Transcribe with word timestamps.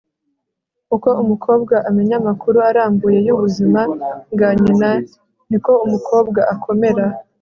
uko 0.95 1.09
umukobwa 1.23 1.75
amenya 1.87 2.15
amakuru 2.21 2.57
arambuye 2.69 3.19
y'ubuzima 3.27 3.81
bwa 4.33 4.49
nyina, 4.61 4.89
ni 5.49 5.57
ko 5.65 5.71
umukobwa 5.85 6.41
akomera 6.53 7.05